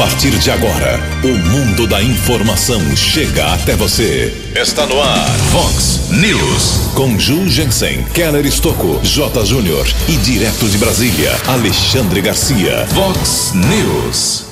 [0.00, 4.34] partir de agora, o mundo da informação chega até você.
[4.56, 6.94] Está no ar, Fox News.
[6.94, 9.44] Com Ju Jensen, Keller Estocco, J.
[9.44, 12.86] Júnior e direto de Brasília, Alexandre Garcia.
[12.94, 14.46] Fox News.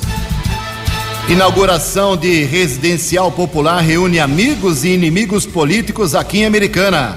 [1.30, 7.16] Inauguração de residencial popular reúne amigos e inimigos políticos aqui em Americana.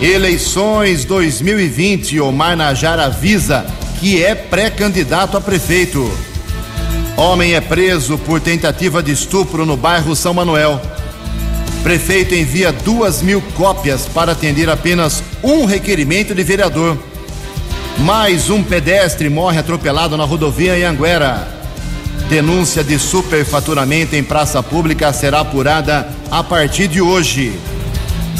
[0.00, 3.66] Eleições 2020, Omar Najar avisa
[3.98, 6.29] que é pré-candidato a prefeito.
[7.16, 10.80] Homem é preso por tentativa de estupro no bairro São Manuel.
[11.82, 16.96] Prefeito envia duas mil cópias para atender apenas um requerimento de vereador.
[17.98, 21.46] Mais um pedestre morre atropelado na rodovia em Anguera.
[22.28, 27.52] Denúncia de superfaturamento em praça pública será apurada a partir de hoje.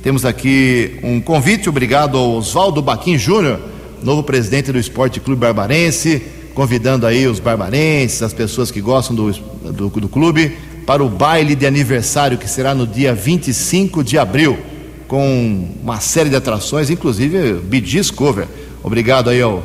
[0.02, 3.60] Temos aqui um convite, obrigado ao Oswaldo Baquim Júnior,
[4.02, 6.22] novo presidente do Esporte Clube Barbarense,
[6.54, 10.56] convidando aí os barbarenses, as pessoas que gostam do, do, do clube,
[10.86, 14.58] para o baile de aniversário que será no dia 25 de abril,
[15.06, 18.46] com uma série de atrações, inclusive Bidis Cover.
[18.82, 19.62] Obrigado aí ao,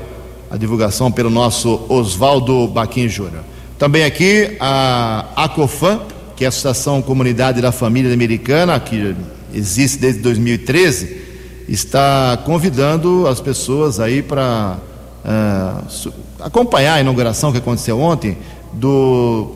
[0.49, 3.43] a divulgação pelo nosso Oswaldo Baquim Júnior.
[3.77, 6.01] Também aqui a Acofam,
[6.35, 9.15] que é a Associação Comunidade da Família Americana, que
[9.53, 11.24] existe desde 2013,
[11.67, 14.77] está convidando as pessoas aí para
[15.25, 18.37] uh, acompanhar a inauguração que aconteceu ontem
[18.71, 19.51] do,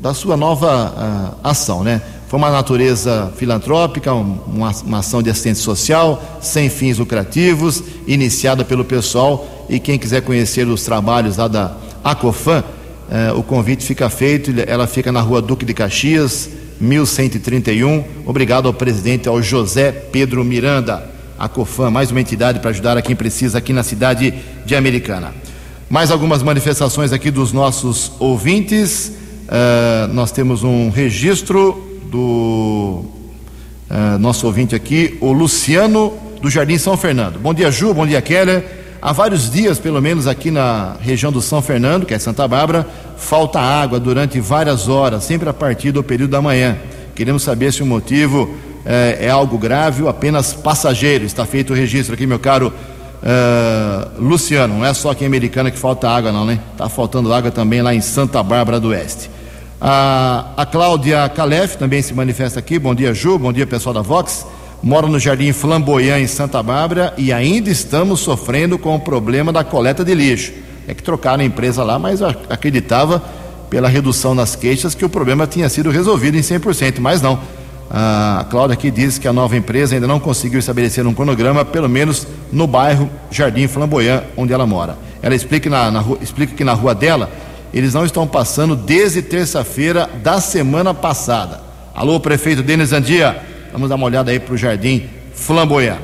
[0.00, 2.00] da sua nova uh, ação, né?
[2.28, 8.84] Foi uma natureza filantrópica, uma, uma, ação de assistência social, sem fins lucrativos, iniciada pelo
[8.84, 9.44] pessoal.
[9.68, 11.72] E quem quiser conhecer os trabalhos lá da
[12.04, 14.52] Acofam, uh, o convite fica feito.
[14.64, 16.48] Ela fica na rua Duque de Caxias,
[16.80, 18.04] 1131.
[18.24, 21.10] Obrigado ao presidente, ao José Pedro Miranda.
[21.40, 24.34] A COFAM, mais uma entidade para ajudar a quem precisa aqui na cidade
[24.66, 25.32] de Americana.
[25.88, 29.10] Mais algumas manifestações aqui dos nossos ouvintes.
[29.48, 33.06] Uh, nós temos um registro do
[33.88, 36.12] uh, nosso ouvinte aqui, o Luciano
[36.42, 37.38] do Jardim São Fernando.
[37.38, 38.62] Bom dia, Ju, bom dia, Keller.
[39.00, 42.86] Há vários dias, pelo menos aqui na região do São Fernando, que é Santa Bárbara,
[43.16, 46.76] falta água durante várias horas, sempre a partir do período da manhã.
[47.14, 51.24] Queremos saber se o motivo é, é algo grave ou apenas passageiro.
[51.24, 52.72] Está feito o registro aqui, meu caro
[53.22, 54.78] uh, Luciano.
[54.78, 56.58] Não é só aqui em Americana que falta água, não, né?
[56.72, 59.30] Está faltando água também lá em Santa Bárbara do Oeste.
[59.80, 62.78] A, a Cláudia Calef também se manifesta aqui.
[62.78, 63.38] Bom dia, Ju.
[63.38, 64.46] Bom dia, pessoal da Vox.
[64.82, 69.62] Moro no Jardim Flamboyant, em Santa Bárbara, e ainda estamos sofrendo com o problema da
[69.62, 70.52] coleta de lixo.
[70.88, 73.22] É que trocaram a empresa lá, mas acreditava,
[73.68, 77.38] pela redução nas queixas, que o problema tinha sido resolvido em 100%, mas não.
[77.92, 81.88] A Cláudia aqui diz que a nova empresa ainda não conseguiu estabelecer um cronograma, pelo
[81.88, 84.96] menos no bairro Jardim Flamboyant, onde ela mora.
[85.20, 87.28] Ela explica, na, na, explica que na rua dela
[87.74, 91.60] eles não estão passando desde terça-feira da semana passada.
[91.92, 93.42] Alô, prefeito Denis Andia,
[93.72, 95.98] vamos dar uma olhada aí para o Jardim Flamboyant.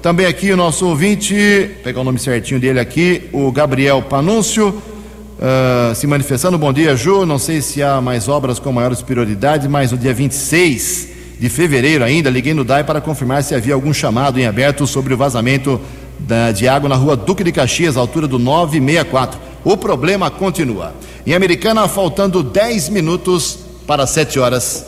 [0.00, 5.94] Também aqui o nosso ouvinte, pegar o nome certinho dele aqui, o Gabriel Panúncio, uh,
[5.94, 6.56] se manifestando.
[6.56, 7.26] Bom dia, Ju.
[7.26, 11.11] Não sei se há mais obras com maiores prioridades, mas no dia 26
[11.42, 15.12] de fevereiro ainda, liguei no DAI para confirmar se havia algum chamado em aberto sobre
[15.12, 15.80] o vazamento
[16.20, 19.40] da, de água na rua Duque de Caxias, altura do 964.
[19.64, 20.94] O problema continua.
[21.26, 23.58] Em Americana, faltando 10 minutos
[23.88, 24.86] para 7 horas.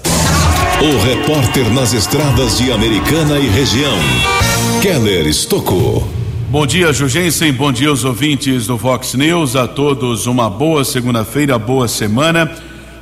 [0.80, 3.98] O repórter nas estradas de Americana e região,
[4.80, 6.06] Keller Estocou.
[6.50, 7.52] Bom dia, Jugensen.
[7.52, 9.56] Bom dia aos ouvintes do Fox News.
[9.56, 12.48] A todos uma boa segunda-feira, boa semana.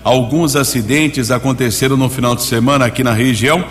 [0.04, 3.64] Alguns acidentes aconteceram no final de semana aqui na região.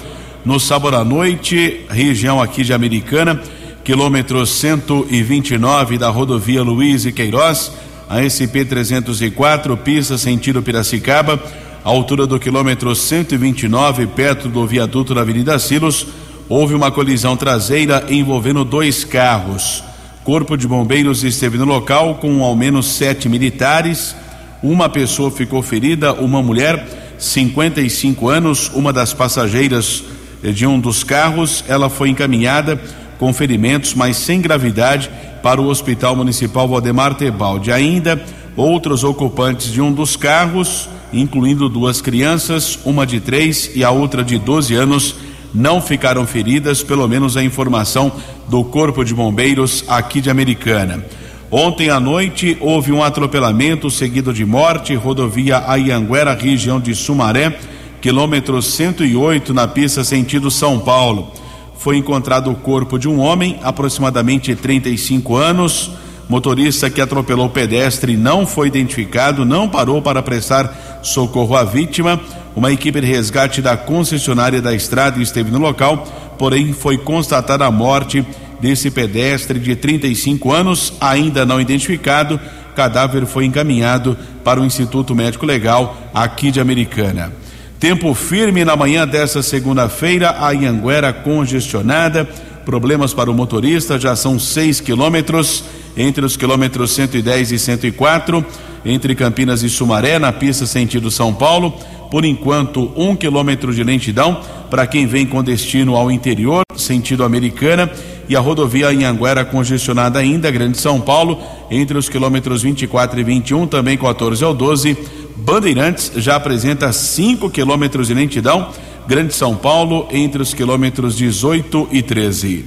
[0.45, 3.41] No sábado à noite, região aqui de Americana,
[3.83, 7.73] quilômetro 129 da rodovia Luiz e Queiroz,
[8.09, 11.37] a SP 304, pista sentido Piracicaba,
[11.83, 16.07] altura do quilômetro 129, perto do viaduto da Avenida Silos,
[16.47, 19.83] houve uma colisão traseira envolvendo dois carros.
[20.23, 24.15] Corpo de Bombeiros esteve no local com ao menos sete militares.
[24.63, 26.87] Uma pessoa ficou ferida, uma mulher,
[27.17, 30.03] 55 anos, uma das passageiras
[30.43, 31.63] de um dos carros.
[31.67, 32.79] Ela foi encaminhada
[33.17, 35.09] com ferimentos, mas sem gravidade,
[35.41, 37.71] para o Hospital Municipal Valdemar Tebaldi.
[37.71, 38.23] Ainda
[38.55, 44.23] outros ocupantes de um dos carros, incluindo duas crianças, uma de três e a outra
[44.23, 45.15] de 12 anos
[45.53, 48.11] não ficaram feridas, pelo menos a informação
[48.47, 51.03] do Corpo de Bombeiros aqui de Americana.
[51.53, 57.59] Ontem à noite houve um atropelamento seguido de morte, rodovia Ayanguera, região de Sumaré,
[57.99, 61.29] quilômetro 108, na pista sentido São Paulo.
[61.77, 65.91] Foi encontrado o corpo de um homem, aproximadamente 35 anos.
[66.29, 72.17] Motorista que atropelou o pedestre não foi identificado, não parou para prestar socorro à vítima
[72.55, 76.05] uma equipe de resgate da concessionária da estrada esteve no local,
[76.37, 78.25] porém foi constatada a morte
[78.61, 82.39] desse pedestre de 35 anos, ainda não identificado.
[82.71, 87.33] O cadáver foi encaminhado para o Instituto Médico Legal aqui de Americana.
[87.79, 92.29] Tempo firme na manhã desta segunda-feira, a Ianguera congestionada.
[92.63, 95.63] Problemas para o motorista, já são 6 quilômetros
[95.97, 98.45] entre os quilômetros 110 e 104,
[98.85, 101.73] entre Campinas e Sumaré, na pista sentido São Paulo
[102.11, 107.89] por enquanto, um quilômetro de lentidão para quem vem com destino ao interior, sentido americana,
[108.31, 111.37] e a rodovia em Anguera congestionada ainda, Grande São Paulo,
[111.69, 114.97] entre os quilômetros 24 e 21, também 14 ao 12.
[115.35, 118.69] Bandeirantes já apresenta 5 quilômetros de lentidão,
[119.05, 122.63] Grande São Paulo, entre os quilômetros 18 e 13.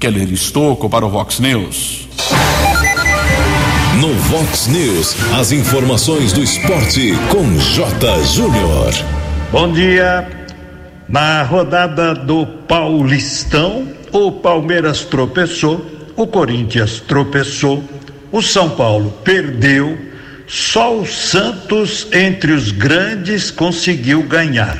[0.00, 2.08] Keller Estocco para o Vox News.
[4.00, 8.24] No Vox News, as informações do esporte com J.
[8.24, 8.94] Júnior.
[9.52, 10.26] Bom dia.
[11.06, 17.82] Na rodada do Paulistão, o Palmeiras tropeçou, o Corinthians tropeçou,
[18.30, 19.98] o São Paulo perdeu,
[20.46, 24.78] só o Santos, entre os grandes, conseguiu ganhar.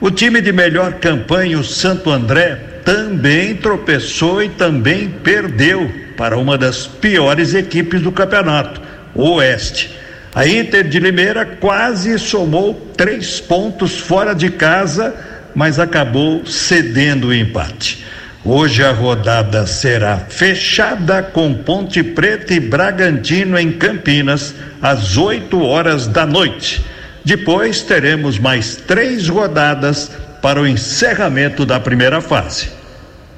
[0.00, 6.56] O time de melhor campanha, o Santo André, também tropeçou e também perdeu para uma
[6.56, 8.80] das piores equipes do campeonato,
[9.14, 9.98] o Oeste.
[10.32, 15.12] A Inter de Limeira quase somou três pontos fora de casa,
[15.54, 18.04] mas acabou cedendo o empate.
[18.44, 26.06] Hoje a rodada será fechada com Ponte Preta e Bragantino em Campinas, às 8 horas
[26.06, 26.82] da noite.
[27.22, 30.10] Depois teremos mais três rodadas
[30.40, 32.70] para o encerramento da primeira fase.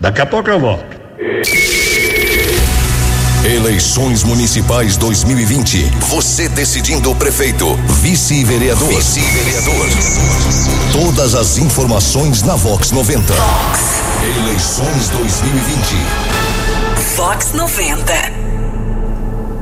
[0.01, 1.82] Daqui a pouco eu volto.
[3.45, 5.91] Eleições Municipais 2020.
[6.11, 8.89] Você decidindo o prefeito, vice-vereador.
[8.89, 9.89] Vice-vereador.
[10.93, 13.35] Todas as informações na Vox 90.
[13.35, 13.81] Vox.
[14.39, 17.17] Eleições 2020.
[17.17, 18.13] Vox 90.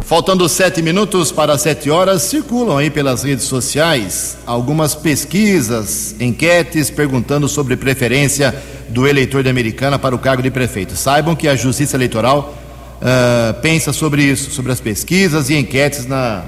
[0.02, 7.48] Faltando sete minutos para sete horas, circulam aí pelas redes sociais algumas pesquisas, enquetes perguntando
[7.48, 8.54] sobre preferência
[8.90, 10.96] do eleitor de Americana para o cargo de prefeito.
[10.96, 12.60] Saibam que a Justiça Eleitoral
[13.00, 16.44] uh, pensa sobre isso, sobre as pesquisas e enquetes na,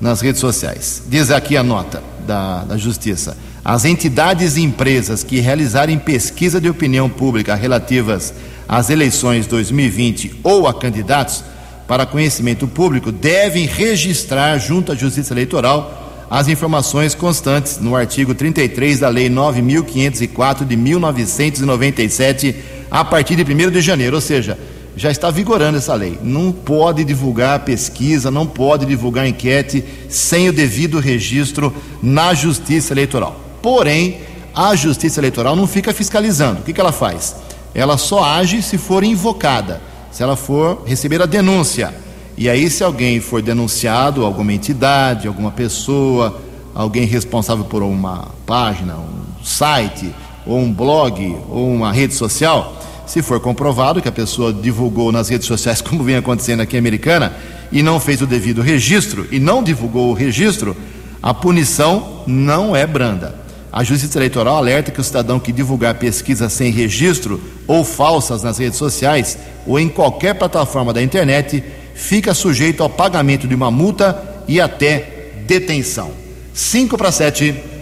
[0.00, 1.02] nas redes sociais.
[1.08, 3.36] Diz aqui a nota da, da Justiça.
[3.64, 8.34] As entidades e empresas que realizarem pesquisa de opinião pública relativas
[8.68, 11.42] às eleições 2020 ou a candidatos
[11.86, 19.00] para conhecimento público devem registrar junto à Justiça Eleitoral as informações constantes no artigo 33
[19.00, 22.56] da Lei 9504 de 1997
[22.90, 24.58] a partir de 1 de janeiro, ou seja,
[24.96, 26.18] já está vigorando essa lei.
[26.22, 33.38] Não pode divulgar pesquisa, não pode divulgar enquete sem o devido registro na Justiça Eleitoral.
[33.60, 34.20] Porém,
[34.54, 36.60] a Justiça Eleitoral não fica fiscalizando.
[36.60, 37.36] O que, que ela faz?
[37.74, 39.82] Ela só age se for invocada,
[40.12, 41.92] se ela for receber a denúncia.
[42.36, 46.40] E aí, se alguém for denunciado, alguma entidade, alguma pessoa,
[46.74, 50.14] alguém responsável por uma página, um site,
[50.46, 55.28] ou um blog, ou uma rede social, se for comprovado que a pessoa divulgou nas
[55.28, 57.32] redes sociais, como vem acontecendo aqui em Americana,
[57.70, 60.76] e não fez o devido registro, e não divulgou o registro,
[61.22, 63.34] a punição não é branda.
[63.72, 68.58] A Justiça Eleitoral alerta que o cidadão que divulgar pesquisas sem registro ou falsas nas
[68.58, 74.22] redes sociais ou em qualquer plataforma da internet, fica sujeito ao pagamento de uma multa
[74.46, 76.12] e até detenção.
[76.52, 77.73] 5 para 7.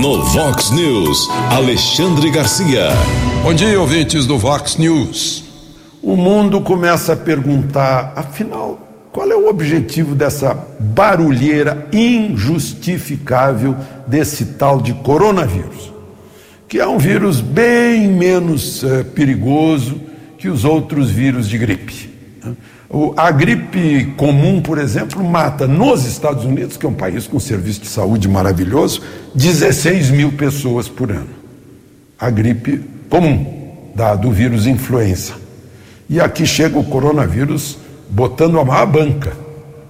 [0.00, 2.88] No Vox News, Alexandre Garcia.
[3.42, 5.44] Bom dia, ouvintes do Vox News.
[6.02, 13.74] O mundo começa a perguntar, afinal, qual é o objetivo dessa barulheira injustificável
[14.06, 15.92] desse tal de coronavírus?
[16.68, 20.00] Que é um vírus bem menos uh, perigoso
[20.36, 22.10] que os outros vírus de gripe.
[23.16, 27.40] A gripe comum, por exemplo, mata nos Estados Unidos, que é um país com um
[27.40, 29.02] serviço de saúde maravilhoso,
[29.34, 31.28] 16 mil pessoas por ano.
[32.18, 35.34] A gripe comum, da, do vírus influenza.
[36.08, 37.76] E aqui chega o coronavírus
[38.08, 39.36] botando a maior banca.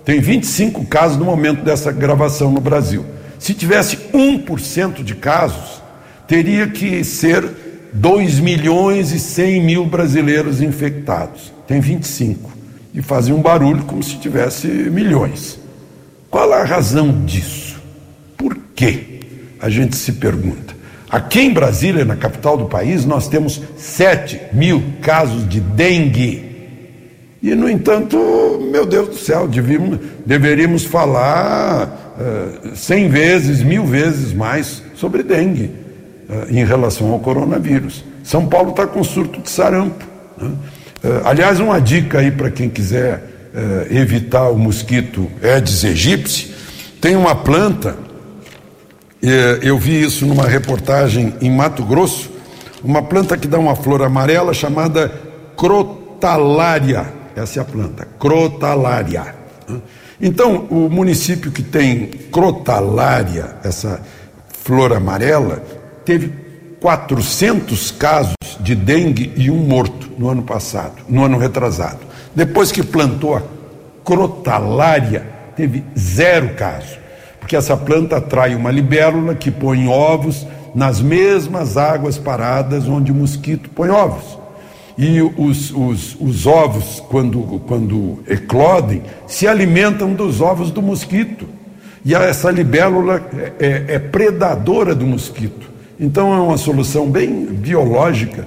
[0.02, 3.04] Tem 25 casos no momento dessa gravação no Brasil.
[3.38, 5.82] Se tivesse 1% de casos,
[6.26, 7.46] teria que ser
[7.92, 11.52] 2 milhões e 100 mil brasileiros infectados.
[11.66, 12.55] Tem 25
[12.96, 15.60] e fazia um barulho como se tivesse milhões.
[16.30, 17.78] Qual a razão disso?
[18.38, 19.20] Por quê?
[19.60, 20.74] A gente se pergunta.
[21.08, 26.44] Aqui em Brasília, na capital do país, nós temos 7 mil casos de dengue.
[27.42, 28.16] E, no entanto,
[28.72, 32.16] meu Deus do céu, devíamos, deveríamos falar
[32.64, 35.70] uh, 100 vezes, mil vezes mais sobre dengue
[36.28, 38.02] uh, em relação ao coronavírus.
[38.24, 40.04] São Paulo está com surto de sarampo.
[40.38, 40.50] Né?
[41.02, 46.54] Uh, aliás, uma dica aí para quem quiser uh, evitar o mosquito Aedes aegypti,
[47.00, 47.90] tem uma planta,
[49.22, 49.26] uh,
[49.62, 52.30] eu vi isso numa reportagem em Mato Grosso,
[52.82, 55.12] uma planta que dá uma flor amarela chamada
[55.56, 57.06] crotalária.
[57.34, 59.34] Essa é a planta, crotalária.
[60.20, 64.00] Então, o município que tem crotalária, essa
[64.48, 65.62] flor amarela,
[66.04, 66.32] teve
[66.80, 71.98] 400 casos de dengue e um morto no ano passado, no ano retrasado.
[72.34, 73.42] Depois que plantou a
[74.04, 76.98] crotalária, teve zero caso,
[77.40, 83.14] porque essa planta atrai uma libélula que põe ovos nas mesmas águas paradas onde o
[83.14, 84.38] mosquito põe ovos.
[84.98, 91.46] E os, os, os ovos, quando, quando eclodem, se alimentam dos ovos do mosquito.
[92.04, 95.75] E essa libélula é, é, é predadora do mosquito.
[95.98, 98.46] Então é uma solução bem biológica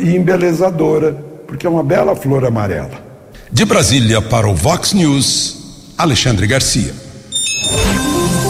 [0.00, 1.12] e embelezadora,
[1.46, 3.06] porque é uma bela flor amarela.
[3.52, 6.92] De Brasília para o Vox News, Alexandre Garcia.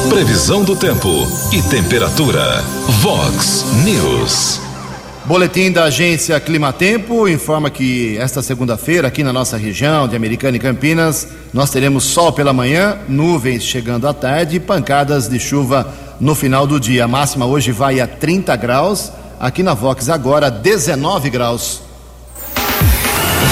[0.08, 1.08] Previsão do tempo
[1.52, 2.62] e temperatura.
[3.00, 4.60] Vox News.
[5.26, 10.60] Boletim da agência Climatempo informa que esta segunda-feira, aqui na nossa região de Americana e
[10.60, 16.34] Campinas, nós teremos sol pela manhã, nuvens chegando à tarde e pancadas de chuva no
[16.34, 17.04] final do dia.
[17.04, 21.82] A máxima hoje vai a 30 graus, aqui na Vox agora 19 graus.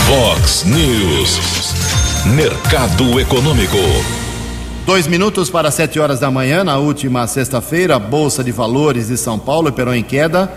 [0.06, 1.38] Vox News.
[2.26, 3.76] Mercado Econômico.
[4.84, 9.16] Dois minutos para sete horas da manhã, na última sexta-feira, a Bolsa de Valores de
[9.16, 10.52] São Paulo operou em queda,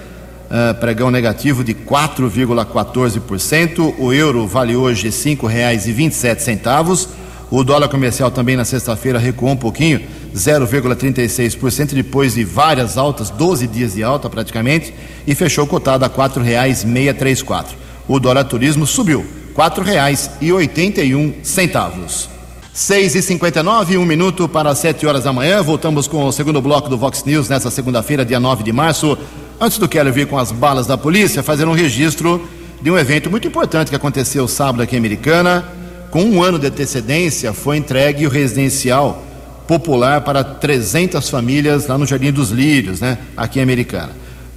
[0.51, 3.95] uh, pregão negativo de 4,14%.
[3.97, 7.07] O euro vale hoje R$ 5,27.
[7.49, 9.99] O dólar comercial também na sexta-feira recuou um pouquinho,
[10.35, 14.93] 0,36%, depois de várias altas, 12 dias de alta praticamente,
[15.25, 17.67] e fechou cotado a R$ 4,634.
[18.07, 22.29] O dólar turismo subiu, R$ 4,81.
[22.71, 25.61] Seis e cinquenta e um minuto para sete horas da manhã.
[25.61, 29.17] Voltamos com o segundo bloco do Vox News nesta segunda-feira, dia 9 de março.
[29.59, 32.47] Antes do Quero vir com as balas da polícia, fazer um registro
[32.81, 35.65] de um evento muito importante que aconteceu sábado aqui em Americana.
[36.09, 39.25] Com um ano de antecedência, foi entregue o residencial
[39.69, 44.09] popular para 300 famílias lá no Jardim dos Lírios, né, aqui em Americana.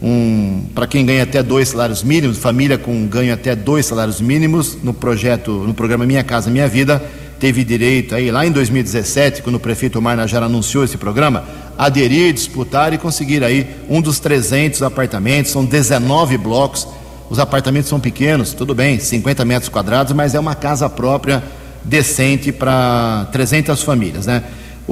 [0.02, 4.78] Um, para quem ganha até dois salários mínimos, família com ganho até dois salários mínimos,
[4.82, 6.98] no projeto, no programa Minha Casa Minha Vida,
[7.38, 11.44] teve direito aí lá em 2017, quando o prefeito Omar Najara anunciou esse programa,
[11.76, 16.88] aderir, disputar e conseguir aí um dos 300 apartamentos, são 19 blocos,
[17.28, 21.42] os apartamentos são pequenos, tudo bem, 50 metros quadrados, mas é uma casa própria
[21.84, 24.42] decente para 300 famílias, né?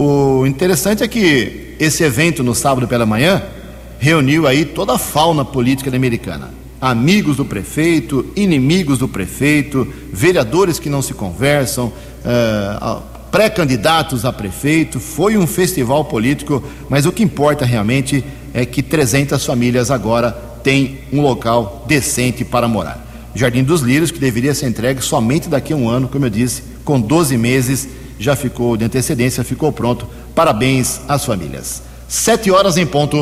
[0.03, 3.43] O interessante é que esse evento no sábado pela manhã
[3.99, 6.55] reuniu aí toda a fauna política americana.
[6.81, 11.89] Amigos do prefeito, inimigos do prefeito, vereadores que não se conversam,
[12.25, 14.99] uh, pré-candidatos a prefeito.
[14.99, 20.31] Foi um festival político, mas o que importa realmente é que 300 famílias agora
[20.65, 23.07] têm um local decente para morar.
[23.35, 26.63] Jardim dos Lírios, que deveria ser entregue somente daqui a um ano, como eu disse,
[26.87, 30.07] com 12 meses já ficou de antecedência, ficou pronto.
[30.35, 31.83] Parabéns às famílias.
[32.07, 33.17] Sete horas em ponto.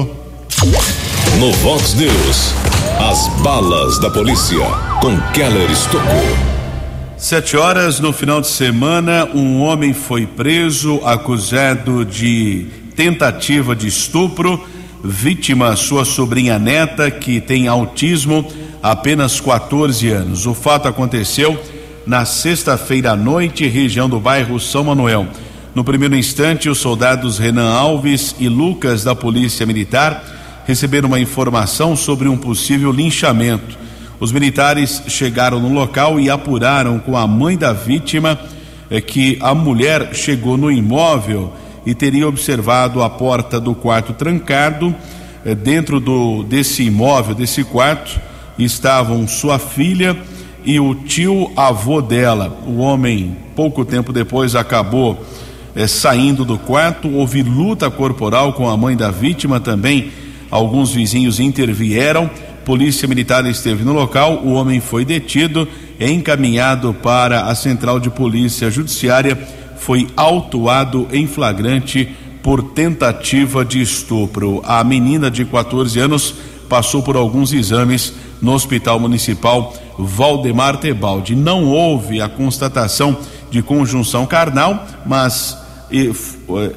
[1.38, 2.52] No Vox News,
[2.98, 4.58] as balas da polícia
[5.00, 6.02] com Keller Estocou.
[7.16, 14.60] Sete horas no final de semana, um homem foi preso acusado de tentativa de estupro.
[15.04, 18.44] Vítima, sua sobrinha neta, que tem autismo,
[18.82, 20.44] apenas 14 anos.
[20.44, 21.56] O fato aconteceu
[22.06, 25.26] na sexta-feira à noite, região do bairro São Manuel.
[25.74, 31.94] No primeiro instante, os soldados Renan Alves e Lucas da Polícia Militar receberam uma informação
[31.94, 33.78] sobre um possível linchamento.
[34.20, 38.38] Os militares chegaram no local e apuraram com a mãe da vítima
[38.90, 41.52] é, que a mulher chegou no imóvel
[41.86, 44.94] e teria observado a porta do quarto trancado.
[45.44, 48.20] É, dentro do, desse imóvel, desse quarto,
[48.58, 50.16] estavam sua filha
[50.68, 52.60] e o tio avô dela.
[52.66, 55.24] O homem, pouco tempo depois, acabou
[55.74, 57.08] é, saindo do quarto.
[57.08, 60.12] Houve luta corporal com a mãe da vítima também.
[60.50, 62.30] Alguns vizinhos intervieram
[62.68, 65.66] Polícia Militar esteve no local, o homem foi detido,
[65.98, 69.38] encaminhado para a Central de Polícia Judiciária,
[69.78, 74.60] foi autuado em flagrante por tentativa de estupro.
[74.66, 76.34] A menina de 14 anos
[76.68, 81.34] passou por alguns exames no Hospital Municipal Valdemar Tebaldi.
[81.34, 83.16] Não houve a constatação
[83.50, 85.56] de conjunção carnal, mas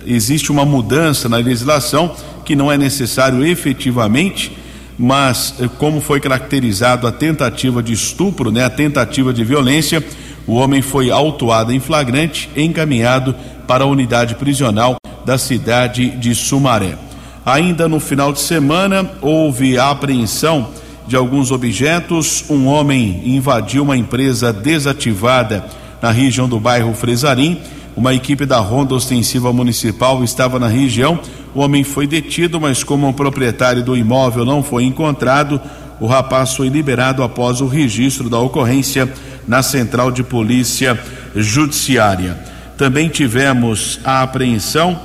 [0.06, 4.58] existe uma mudança na legislação que não é necessário efetivamente
[5.02, 10.04] mas eh, como foi caracterizado a tentativa de estupro, né, a tentativa de violência,
[10.46, 13.36] o homem foi autuado em flagrante, encaminhado
[13.68, 16.98] para a unidade prisional da cidade de Sumaré.
[17.46, 20.70] Ainda no final de semana houve a apreensão
[21.08, 22.46] de alguns objetos.
[22.50, 25.66] Um homem invadiu uma empresa desativada
[26.02, 27.60] na região do bairro Fresarim.
[27.96, 31.20] Uma equipe da Ronda Ostensiva Municipal estava na região
[31.54, 35.60] o homem foi detido, mas como o proprietário do imóvel não foi encontrado,
[36.00, 39.12] o rapaz foi liberado após o registro da ocorrência
[39.46, 40.98] na Central de Polícia
[41.36, 42.38] Judiciária.
[42.78, 45.00] Também tivemos a apreensão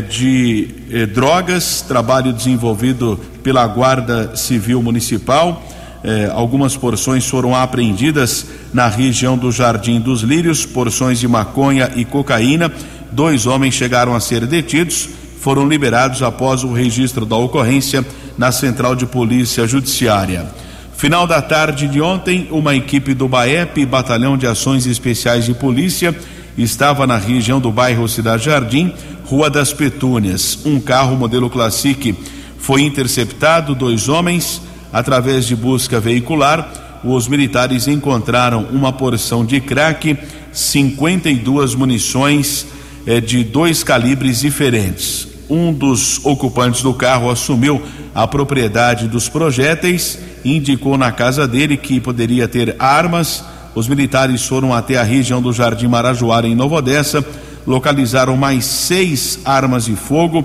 [0.00, 5.62] de eh, drogas, trabalho desenvolvido pela Guarda Civil Municipal.
[6.02, 12.04] Eh, algumas porções foram apreendidas na região do Jardim dos Lírios, porções de maconha e
[12.04, 12.70] cocaína.
[13.10, 15.08] Dois homens chegaram a ser detidos
[15.40, 18.04] foram liberados após o registro da ocorrência
[18.36, 20.46] na Central de Polícia Judiciária.
[20.94, 26.14] Final da tarde de ontem, uma equipe do BAEP, Batalhão de Ações Especiais de Polícia,
[26.58, 28.92] estava na região do bairro Cidade Jardim,
[29.30, 30.58] Rua das Petúnias.
[30.64, 32.14] Um carro modelo Classic
[32.58, 34.60] foi interceptado, dois homens,
[34.92, 40.18] através de busca veicular, os militares encontraram uma porção de crack,
[40.52, 42.66] 52 munições
[43.06, 47.82] eh, de dois calibres diferentes um dos ocupantes do carro assumiu
[48.14, 53.44] a propriedade dos projéteis indicou na casa dele que poderia ter armas.
[53.74, 57.24] Os militares foram até a região do Jardim Marajoara, em Nova Odessa,
[57.66, 60.44] localizaram mais seis armas de fogo,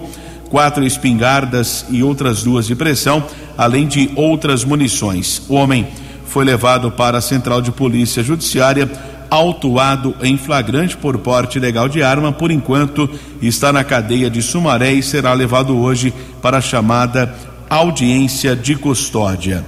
[0.49, 3.23] quatro espingardas e outras duas de pressão,
[3.57, 5.41] além de outras munições.
[5.49, 5.87] O homem
[6.25, 8.89] foi levado para a Central de Polícia Judiciária
[9.29, 13.09] autuado em flagrante por porte ilegal de arma, por enquanto
[13.41, 17.33] está na cadeia de Sumaré e será levado hoje para a chamada
[17.69, 19.65] audiência de custódia.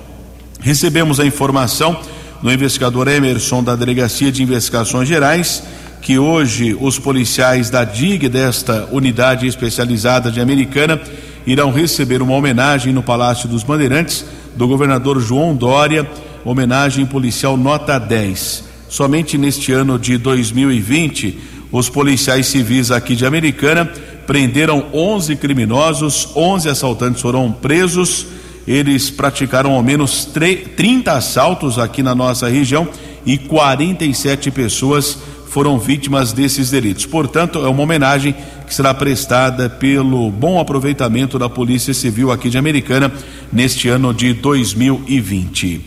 [0.60, 2.00] Recebemos a informação
[2.42, 5.64] do investigador Emerson da Delegacia de Investigações Gerais
[6.02, 11.00] que hoje os policiais da DIG desta unidade especializada de Americana
[11.46, 16.10] irão receber uma homenagem no Palácio dos Bandeirantes do governador João Dória,
[16.44, 18.64] homenagem policial nota 10.
[18.90, 21.38] Somente neste ano de 2020,
[21.72, 23.86] os policiais civis aqui de Americana
[24.26, 28.26] prenderam 11 criminosos, 11 assaltantes foram presos.
[28.68, 32.88] Eles praticaram ao menos 30 assaltos aqui na nossa região
[33.26, 35.18] e 47 pessoas
[35.58, 37.08] foram vítimas desses delitos.
[37.08, 38.36] Portanto, é uma homenagem
[38.68, 43.12] que será prestada pelo bom aproveitamento da Polícia Civil aqui de Americana
[43.52, 45.82] neste ano de 2020.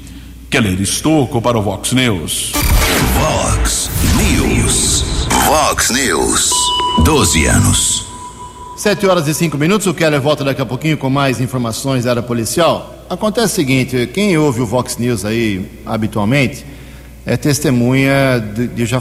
[0.51, 2.51] Keller Estocco para o Vox News.
[3.15, 5.05] Vox News.
[5.47, 6.51] Vox News.
[7.05, 8.07] 12 anos.
[8.77, 9.87] 7 horas e 5 minutos.
[9.87, 13.07] O Keller volta daqui a pouquinho com mais informações da área policial.
[13.09, 16.67] Acontece o seguinte: quem ouve o Vox News aí habitualmente
[17.25, 19.01] é testemunha de, de já,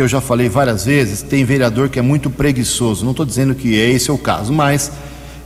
[0.00, 1.20] que eu já falei várias vezes.
[1.20, 3.04] Tem vereador que é muito preguiçoso.
[3.04, 4.90] Não estou dizendo que é esse o caso, mas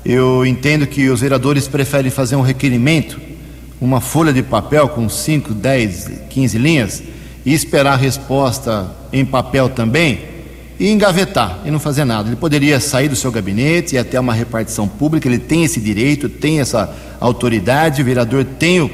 [0.04, 3.20] eu entendo que os vereadores preferem fazer um requerimento,
[3.80, 7.02] uma folha de papel com 5, 10, 15 linhas
[7.44, 10.20] e esperar a resposta em papel também
[10.78, 12.28] e engavetar e não fazer nada.
[12.28, 16.28] Ele poderia sair do seu gabinete e até uma repartição pública, ele tem esse direito,
[16.28, 18.88] tem essa autoridade, o vereador tem o,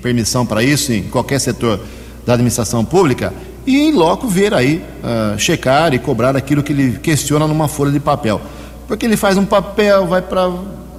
[0.00, 1.80] permissão para isso em qualquer setor
[2.24, 3.34] da administração pública
[3.66, 7.92] e em loco ver aí, uh, checar e cobrar aquilo que ele questiona numa folha
[7.92, 8.40] de papel.
[8.86, 10.52] Porque ele faz um papel, vai para a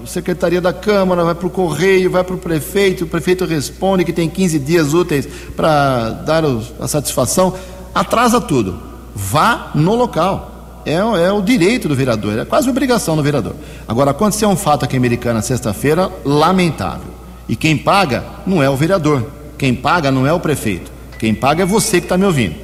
[0.05, 4.13] Secretaria da Câmara, vai para o Correio, vai para o prefeito, o prefeito responde que
[4.13, 6.43] tem 15 dias úteis para dar
[6.79, 7.53] a satisfação,
[7.93, 8.79] atrasa tudo.
[9.13, 10.81] Vá no local.
[10.85, 13.55] É, é, o direito do vereador, é quase obrigação do vereador.
[13.87, 17.13] Agora, aconteceu um fato aqui em Americana sexta-feira, lamentável.
[17.47, 20.91] E quem paga não é o vereador, quem paga não é o prefeito,
[21.21, 22.55] quem paga é você que está me ouvindo.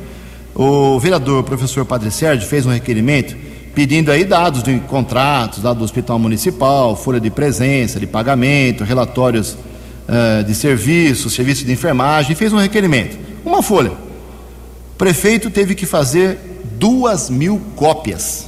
[0.55, 3.35] O vereador, professor Padre Sérgio, fez um requerimento
[3.75, 9.53] pedindo aí dados de contratos, dados do Hospital Municipal, folha de presença, de pagamento, relatórios
[9.53, 13.15] uh, de serviços, serviço de enfermagem, fez um requerimento.
[13.45, 13.91] Uma folha.
[13.91, 16.39] O prefeito teve que fazer
[16.79, 18.47] duas mil cópias.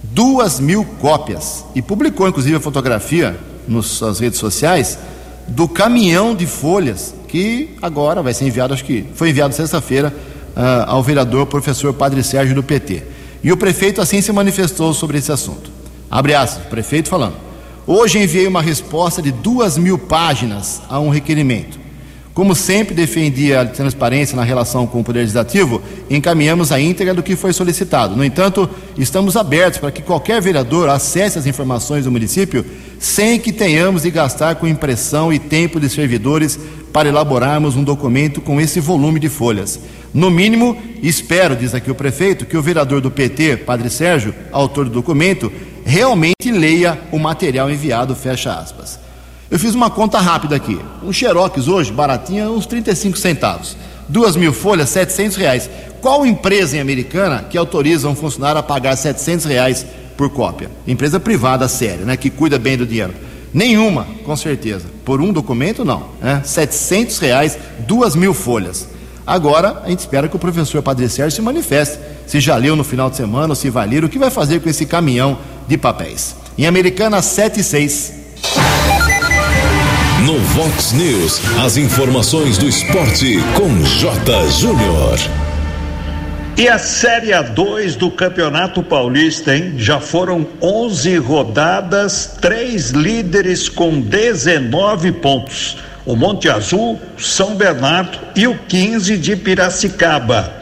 [0.00, 1.64] Duas mil cópias.
[1.74, 3.36] E publicou, inclusive, a fotografia
[3.66, 4.96] nas suas redes sociais
[5.48, 10.12] do caminhão de folhas que agora vai ser enviado, acho que foi enviado sexta-feira
[10.56, 13.04] uh, ao vereador professor Padre Sérgio do PT.
[13.42, 15.70] E o prefeito assim se manifestou sobre esse assunto.
[16.10, 17.36] Abre aspas, prefeito falando.
[17.86, 21.78] Hoje enviei uma resposta de duas mil páginas a um requerimento.
[22.34, 27.22] Como sempre defendi a transparência na relação com o Poder Legislativo, encaminhamos a íntegra do
[27.22, 28.16] que foi solicitado.
[28.16, 32.64] No entanto, estamos abertos para que qualquer vereador acesse as informações do município
[32.98, 36.58] sem que tenhamos de gastar com impressão e tempo de servidores
[36.92, 39.80] para elaborarmos um documento com esse volume de folhas.
[40.12, 44.86] No mínimo, espero, diz aqui o prefeito, que o vereador do PT, Padre Sérgio, autor
[44.86, 45.52] do documento,
[45.84, 48.98] realmente leia o material enviado, fecha aspas.
[49.50, 50.78] Eu fiz uma conta rápida aqui.
[51.02, 53.76] Um xerox hoje, baratinho, uns 35 centavos.
[54.08, 55.70] Duas mil folhas, 700 reais.
[56.00, 60.70] Qual empresa em Americana que autoriza um funcionário a pagar 700 reais por cópia?
[60.86, 63.12] Empresa privada séria, né, que cuida bem do dinheiro.
[63.52, 64.86] Nenhuma, com certeza.
[65.04, 66.08] Por um documento, não.
[66.20, 66.42] Né?
[66.44, 68.88] 700 reais, duas mil folhas.
[69.26, 71.98] Agora, a gente espera que o professor Padre Sérgio se manifeste.
[72.26, 74.68] Se já leu no final de semana se vai ler, o que vai fazer com
[74.68, 76.34] esse caminhão de papéis.
[76.56, 78.12] Em Americana 7 e 6.
[80.24, 84.48] No Vox News, as informações do esporte com J.
[84.50, 85.18] Júnior.
[86.56, 89.74] E a Série A2 do Campeonato Paulista, hein?
[89.78, 98.46] Já foram 11 rodadas, três líderes com 19 pontos o Monte Azul, São Bernardo e
[98.46, 100.52] o 15 de Piracicaba.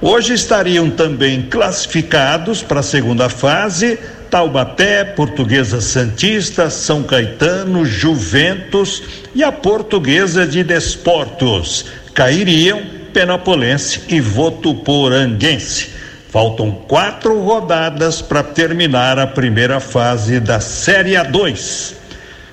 [0.00, 3.98] Hoje estariam também classificados para a segunda fase
[4.30, 9.02] Taubaté, Portuguesa Santista, São Caetano, Juventus
[9.34, 11.86] e a Portuguesa de Desportos.
[12.12, 12.82] Cairiam
[13.16, 15.88] Penapolense e Votuporanguense.
[16.28, 21.94] Faltam quatro rodadas para terminar a primeira fase da Série A2.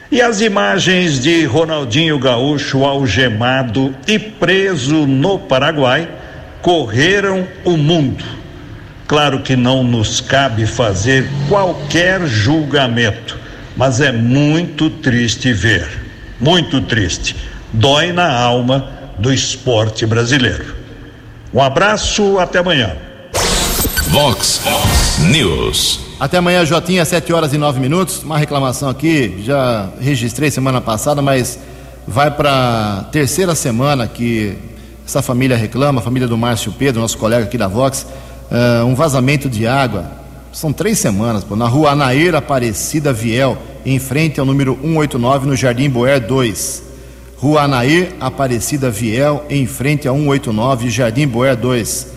[0.10, 6.08] E as imagens de Ronaldinho Gaúcho algemado e preso no Paraguai
[6.62, 8.24] correram o mundo.
[9.06, 13.38] Claro que não nos cabe fazer qualquer julgamento,
[13.76, 15.90] mas é muito triste ver.
[16.40, 17.36] Muito triste.
[17.74, 20.76] Dói na alma do esporte brasileiro.
[21.54, 22.96] Um abraço, até amanhã.
[24.08, 24.62] Vox
[25.30, 26.00] News.
[26.20, 28.24] Até amanhã, Jotinha, 7 horas e 9 minutos.
[28.24, 31.60] Uma reclamação aqui, já registrei semana passada, mas
[32.08, 34.56] vai para terceira semana que
[35.06, 38.06] essa família reclama, a família do Márcio Pedro, nosso colega aqui da Vox,
[38.50, 40.06] uh, um vazamento de água.
[40.52, 45.56] São três semanas, pô, na rua Anaíra Aparecida Viel, em frente ao número 189, no
[45.56, 46.93] Jardim Boer 2.
[47.44, 52.08] Rua Anair Aparecida Viel, em frente ao 189, Jardim Boer 2.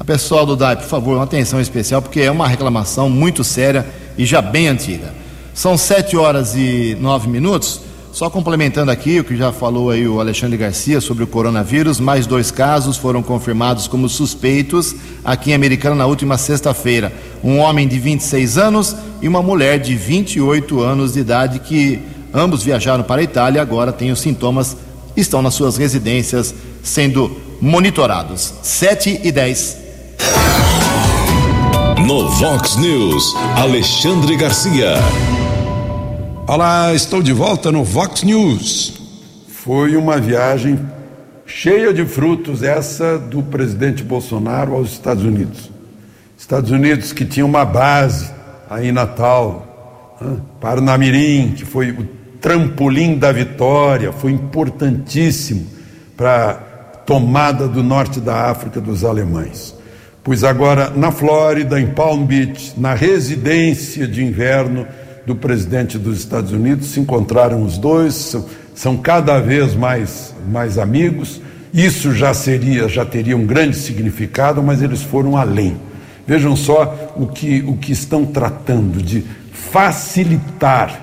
[0.00, 3.86] A pessoal do DAI, por favor, uma atenção especial, porque é uma reclamação muito séria
[4.18, 5.14] e já bem antiga.
[5.54, 7.82] São sete horas e nove minutos.
[8.12, 12.26] Só complementando aqui o que já falou aí o Alexandre Garcia sobre o coronavírus, mais
[12.26, 14.92] dois casos foram confirmados como suspeitos
[15.24, 17.12] aqui em Americana na última sexta-feira.
[17.44, 22.02] Um homem de 26 anos e uma mulher de 28 anos de idade que
[22.34, 24.76] ambos viajaram para a Itália e agora têm os sintomas,
[25.16, 28.52] estão nas suas residências sendo monitorados.
[28.62, 29.78] 7 e 10.
[32.06, 34.96] No Vox News, Alexandre Garcia.
[36.46, 39.00] Olá, estou de volta no Vox News.
[39.48, 40.78] Foi uma viagem
[41.46, 45.70] cheia de frutos essa do presidente Bolsonaro aos Estados Unidos.
[46.36, 48.30] Estados Unidos que tinha uma base
[48.68, 50.36] aí em Natal, né?
[50.60, 52.06] Parnamirim, que foi o
[52.44, 55.66] trampolim da vitória, foi importantíssimo
[56.14, 56.54] para a
[56.98, 59.74] tomada do norte da África dos alemães
[60.24, 64.86] pois agora na Flórida, em Palm Beach, na residência de inverno
[65.26, 70.78] do presidente dos Estados Unidos, se encontraram os dois, são, são cada vez mais, mais
[70.78, 71.40] amigos
[71.72, 75.76] Isso já seria, já teria um grande significado, mas eles foram além.
[76.26, 81.02] Vejam só o que, o que estão tratando de facilitar,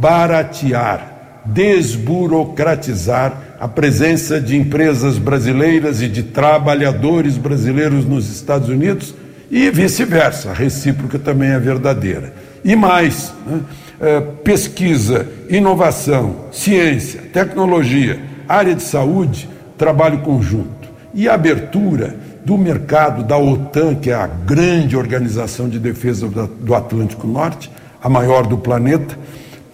[0.00, 9.14] baratear, desburocratizar a presença de empresas brasileiras e de trabalhadores brasileiros nos Estados Unidos
[9.50, 12.32] e vice-versa, a recíproca também é verdadeira.
[12.64, 13.60] E mais, né?
[14.00, 18.18] é, pesquisa, inovação, ciência, tecnologia,
[18.48, 24.96] área de saúde, trabalho conjunto e abertura do mercado da OTAN, que é a grande
[24.96, 27.70] organização de defesa do Atlântico Norte,
[28.02, 29.16] a maior do planeta,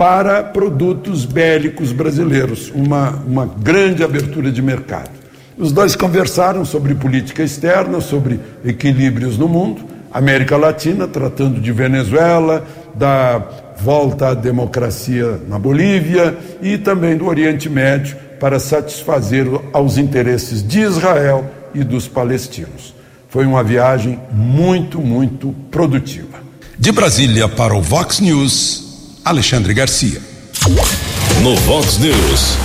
[0.00, 5.10] para produtos bélicos brasileiros, uma, uma grande abertura de mercado.
[5.58, 12.66] Os dois conversaram sobre política externa, sobre equilíbrios no mundo, América Latina, tratando de Venezuela,
[12.94, 13.46] da
[13.78, 20.80] volta à democracia na Bolívia e também do Oriente Médio, para satisfazer aos interesses de
[20.80, 22.94] Israel e dos palestinos.
[23.28, 26.38] Foi uma viagem muito, muito produtiva.
[26.78, 28.89] De Brasília para o Vox News,
[29.30, 30.20] Alexandre Garcia.
[31.40, 32.58] No Vox News,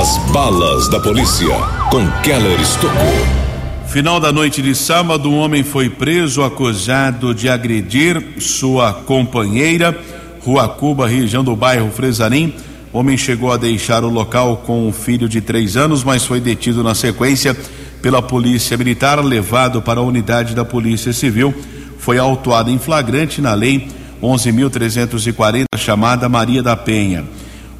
[0.00, 1.54] as balas da polícia
[1.90, 3.86] com Keller Estocou.
[3.86, 9.94] Final da noite de sábado, um homem foi preso acusado de agredir sua companheira,
[10.40, 12.54] Rua Cuba, região do bairro Fresarim.
[12.94, 16.40] O homem chegou a deixar o local com um filho de três anos, mas foi
[16.40, 17.54] detido na sequência
[18.00, 21.54] pela Polícia Militar, levado para a unidade da Polícia Civil.
[21.98, 23.86] Foi autuado em flagrante na Lei
[24.26, 27.24] 11.340, chamada Maria da Penha.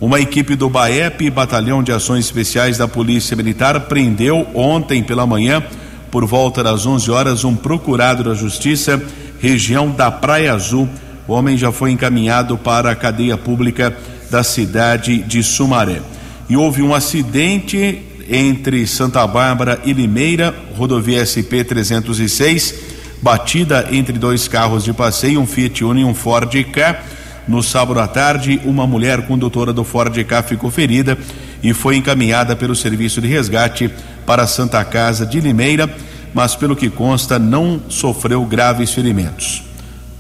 [0.01, 5.63] Uma equipe do BAEP, Batalhão de Ações Especiais da Polícia Militar, prendeu ontem pela manhã,
[6.11, 9.03] por volta das 11 horas, um procurado da Justiça,
[9.41, 10.89] região da Praia Azul.
[11.27, 13.97] O homem já foi encaminhado para a cadeia pública
[14.31, 16.01] da cidade de Sumaré.
[16.49, 24.49] E houve um acidente entre Santa Bárbara e Limeira, rodovia SP 306, batida entre dois
[24.49, 27.03] carros de passeio, um Fiat Uno e um Ford K
[27.49, 31.17] no sábado à tarde, uma mulher condutora do Ford K ficou ferida
[31.63, 33.89] e foi encaminhada pelo serviço de resgate
[34.27, 35.89] para a Santa Casa de Limeira,
[36.35, 39.63] mas pelo que consta não sofreu graves ferimentos.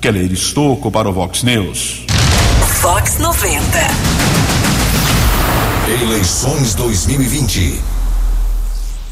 [0.01, 2.07] Keller Estocco para o Vox News.
[2.81, 3.61] Vox 90.
[6.01, 7.81] Eleições 2020.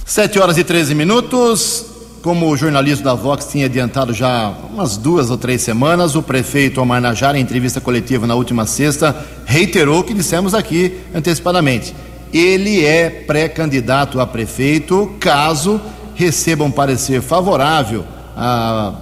[0.04, 1.93] 7 horas e 13 minutos.
[2.24, 6.80] Como o jornalismo da Vox tinha adiantado já umas duas ou três semanas, o prefeito
[6.80, 11.94] Omar Najara, em entrevista coletiva na última sexta, reiterou o que dissemos aqui antecipadamente.
[12.32, 15.78] Ele é pré-candidato a prefeito caso
[16.14, 18.94] receba um parecer favorável a,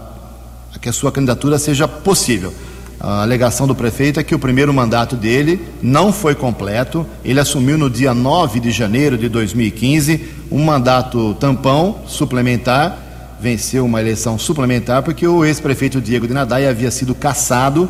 [0.74, 2.52] a que a sua candidatura seja possível.
[2.98, 7.06] A alegação do prefeito é que o primeiro mandato dele não foi completo.
[7.24, 13.01] Ele assumiu no dia 9 de janeiro de 2015 um mandato tampão suplementar
[13.42, 17.88] venceu uma eleição suplementar porque o ex-prefeito Diego de Nadai havia sido cassado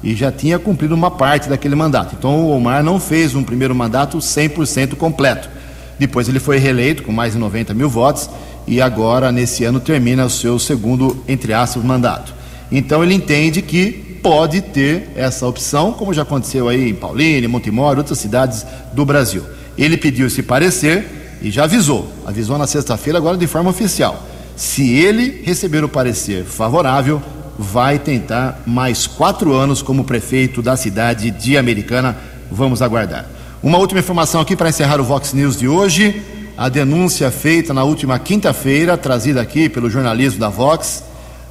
[0.00, 2.14] e já tinha cumprido uma parte daquele mandato.
[2.16, 5.50] Então o Omar não fez um primeiro mandato 100% completo.
[5.98, 8.30] Depois ele foi reeleito com mais de 90 mil votos
[8.64, 12.32] e agora, nesse ano, termina o seu segundo, entre aspas, mandato.
[12.70, 13.90] Então ele entende que
[14.22, 19.42] pode ter essa opção, como já aconteceu aí em Paulínia, Montemor, outras cidades do Brasil.
[19.76, 24.96] Ele pediu esse parecer e já avisou, avisou na sexta-feira, agora de forma oficial se
[24.96, 27.22] ele receber o parecer favorável,
[27.58, 32.16] vai tentar mais quatro anos como prefeito da cidade de Americana.
[32.50, 33.26] Vamos aguardar.
[33.62, 36.22] Uma última informação aqui para encerrar o Vox News de hoje.
[36.56, 41.02] A denúncia feita na última quinta-feira, trazida aqui pelo jornalismo da Vox,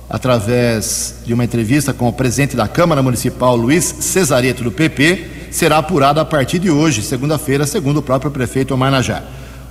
[0.09, 5.77] através de uma entrevista com o presidente da Câmara Municipal, Luiz Cesareto, do PP, será
[5.77, 9.23] apurada a partir de hoje, segunda-feira, segundo o próprio prefeito Omar Najá.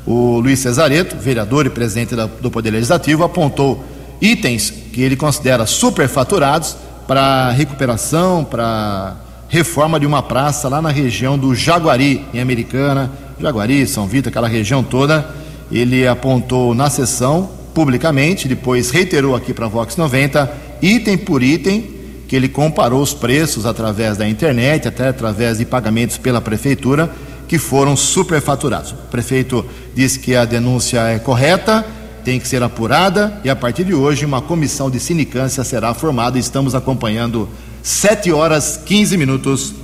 [0.07, 3.85] O Luiz Cesareto, vereador e presidente do Poder Legislativo, apontou
[4.21, 9.17] itens que ele considera superfaturados para recuperação, para
[9.49, 13.11] reforma de uma praça lá na região do Jaguari, em Americana,
[13.41, 15.29] Jaguari, São Vitor, aquela região toda.
[15.71, 22.01] Ele apontou na sessão publicamente, depois reiterou aqui para a Vox 90, item por item,
[22.27, 27.11] que ele comparou os preços através da internet, até através de pagamentos pela prefeitura
[27.51, 28.93] que foram superfaturados.
[28.93, 31.85] O prefeito disse que a denúncia é correta,
[32.25, 36.39] tem que ser apurada e a partir de hoje uma comissão de sinicância será formada.
[36.39, 37.49] Estamos acompanhando
[37.83, 39.75] 7 horas 15 minutos.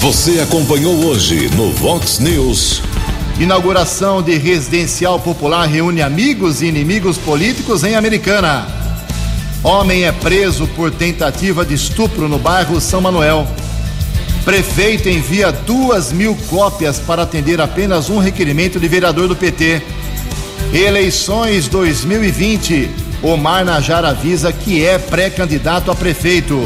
[0.00, 2.82] Você acompanhou hoje no Vox News.
[3.38, 8.66] Inauguração de residencial popular reúne amigos e inimigos políticos em Americana.
[9.62, 13.46] Homem é preso por tentativa de estupro no bairro São Manuel.
[14.44, 19.80] Prefeito envia duas mil cópias para atender apenas um requerimento de vereador do PT.
[20.72, 22.90] Eleições 2020.
[23.22, 26.58] Omar Najar avisa que é pré-candidato a prefeito.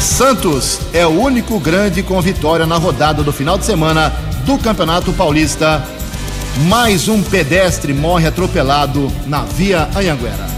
[0.00, 4.10] Santos é o único grande com vitória na rodada do final de semana
[4.46, 5.84] do Campeonato Paulista.
[6.68, 10.57] Mais um pedestre morre atropelado na Via Anhanguera.